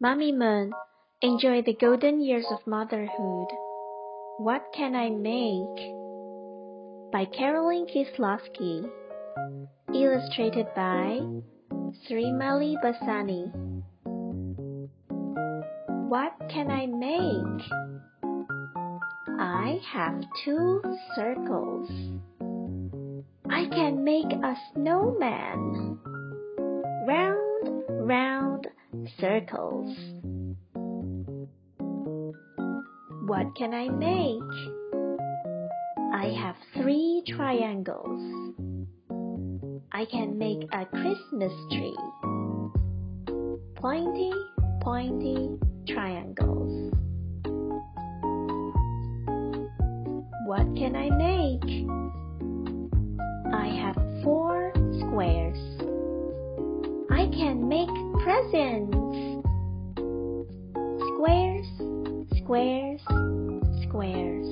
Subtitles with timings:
[0.00, 0.72] Mommy Moon,
[1.22, 3.48] enjoy the golden years of motherhood.
[4.38, 5.90] What can I make?
[7.10, 8.88] By Caroline Kisloski.
[9.92, 11.18] Illustrated by
[12.06, 13.50] Srimalie Bassani.
[16.08, 17.64] What can I make?
[19.36, 20.80] I have two
[21.16, 21.90] circles.
[23.50, 25.98] I can make a snowman.
[27.04, 28.68] Round, round
[29.20, 29.96] circles.
[33.26, 34.42] What can I make?
[36.14, 38.54] I have three triangles.
[39.92, 41.96] I can make a Christmas tree.
[43.76, 44.32] Pointy,
[44.80, 46.92] pointy triangles.
[50.46, 51.86] What can I make?
[53.52, 55.58] I have four squares.
[57.10, 58.94] I can make presents.
[61.14, 61.66] Squares,
[62.36, 63.00] squares,
[63.84, 64.46] squares.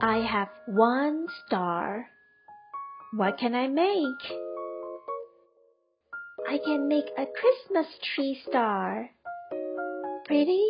[0.00, 2.06] I have one star.
[3.14, 4.22] What can I make?
[6.48, 9.10] I can make a Christmas tree star.
[10.26, 10.64] Pretty,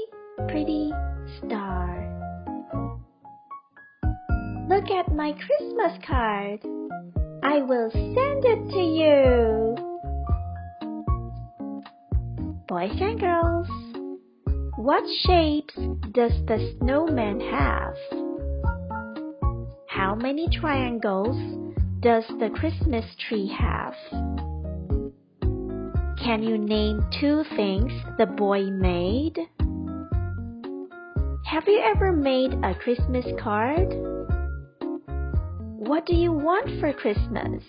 [0.49, 0.93] pretty
[1.45, 2.07] star.
[4.67, 6.61] Look at my Christmas card.
[7.43, 9.90] I will send it to you.
[12.71, 13.67] Boys and girls,
[14.77, 15.75] what shapes
[16.13, 17.97] does the snowman have?
[19.89, 21.37] How many triangles
[21.99, 23.95] does the Christmas tree have?
[26.23, 29.37] Can you name two things the boy made?
[31.47, 33.89] Have you ever made a Christmas card?
[35.77, 37.65] What do you want for Christmas?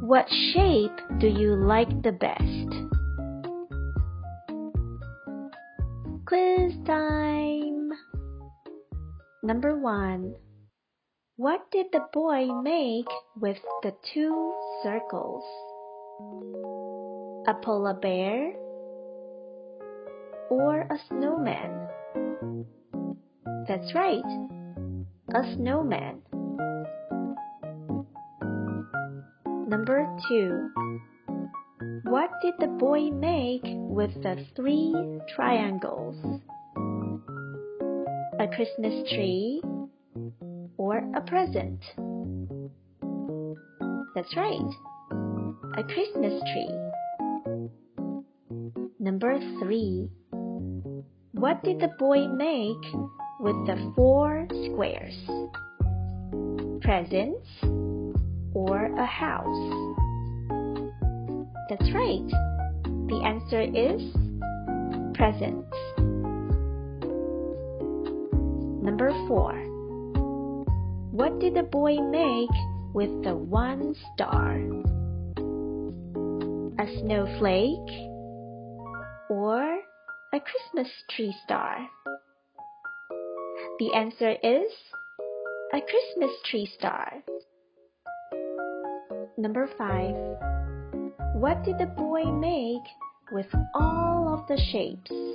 [0.00, 2.87] What shape do you like the best?
[6.68, 7.88] Quiz time!
[9.42, 10.34] Number one.
[11.36, 13.08] What did the boy make
[13.40, 15.44] with the two circles?
[17.48, 18.52] A polar bear
[20.50, 21.88] or a snowman?
[23.66, 24.28] That's right,
[25.34, 26.20] a snowman.
[29.66, 30.68] Number two.
[32.04, 34.94] What did the boy make with the three
[35.34, 36.42] triangles?
[38.40, 39.60] A Christmas tree
[40.76, 41.80] or a present?
[44.14, 44.70] That's right,
[45.76, 46.70] a Christmas tree.
[49.00, 50.08] Number three.
[51.32, 52.84] What did the boy make
[53.40, 55.18] with the four squares?
[56.82, 57.48] Presents
[58.54, 59.98] or a house?
[61.68, 62.28] That's right.
[63.08, 64.02] The answer is
[65.14, 65.97] presents.
[68.88, 69.52] Number four.
[71.12, 72.56] What did the boy make
[72.94, 74.56] with the one star?
[76.80, 77.90] A snowflake
[79.28, 79.60] or
[80.32, 81.86] a Christmas tree star?
[83.78, 84.72] The answer is
[85.74, 87.12] a Christmas tree star.
[89.36, 90.16] Number five.
[91.34, 92.88] What did the boy make
[93.32, 95.27] with all of the shapes?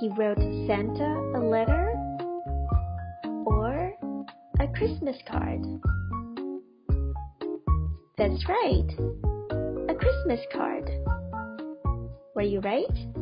[0.00, 1.92] He wrote Santa a letter
[3.44, 3.92] or
[4.58, 5.62] a Christmas card?
[8.16, 8.88] That's right,
[9.90, 10.90] a Christmas card.
[12.34, 13.19] Were you right?